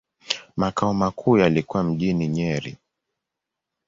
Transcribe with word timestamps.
Makao 0.57 0.93
makuu 0.93 1.37
yalikuwa 1.37 1.83
mjini 1.83 2.27
Nyeri. 2.27 2.77